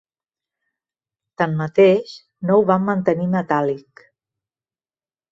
Tanmateix, 1.41 2.13
no 2.49 2.57
ho 2.61 2.63
van 2.69 2.87
mantenir 2.87 3.27
metàl·lic. 3.35 4.03